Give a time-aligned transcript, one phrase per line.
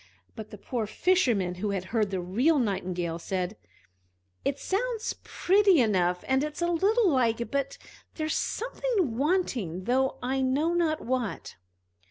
[0.35, 3.55] But the poor Fisherman, who had heard the real Nightingale, said:
[4.43, 7.77] "It sounds pretty enough, and it's a little like, but
[8.15, 11.55] there's something wanting, though I know not what!"